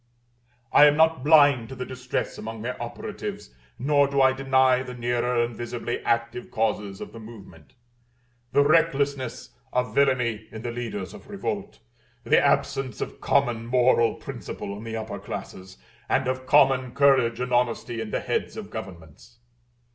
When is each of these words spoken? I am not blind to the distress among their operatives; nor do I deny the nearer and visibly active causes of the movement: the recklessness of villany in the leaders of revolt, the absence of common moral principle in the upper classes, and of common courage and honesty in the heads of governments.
I 0.73 0.87
am 0.87 0.97
not 0.97 1.23
blind 1.23 1.69
to 1.69 1.75
the 1.75 1.85
distress 1.85 2.39
among 2.39 2.63
their 2.63 2.81
operatives; 2.81 3.53
nor 3.77 4.07
do 4.07 4.19
I 4.19 4.33
deny 4.33 4.81
the 4.81 4.95
nearer 4.95 5.43
and 5.43 5.55
visibly 5.55 5.99
active 5.99 6.49
causes 6.49 7.01
of 7.01 7.11
the 7.11 7.19
movement: 7.19 7.73
the 8.51 8.63
recklessness 8.63 9.51
of 9.71 9.93
villany 9.93 10.47
in 10.51 10.63
the 10.63 10.71
leaders 10.71 11.13
of 11.13 11.29
revolt, 11.29 11.81
the 12.23 12.43
absence 12.43 12.99
of 12.99 13.21
common 13.21 13.67
moral 13.67 14.15
principle 14.15 14.75
in 14.75 14.83
the 14.85 14.97
upper 14.97 15.19
classes, 15.19 15.77
and 16.09 16.27
of 16.27 16.47
common 16.47 16.95
courage 16.95 17.39
and 17.39 17.53
honesty 17.53 18.01
in 18.01 18.09
the 18.09 18.21
heads 18.21 18.57
of 18.57 18.71
governments. 18.71 19.37